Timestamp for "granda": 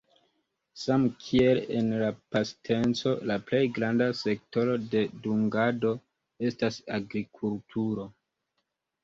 3.75-4.07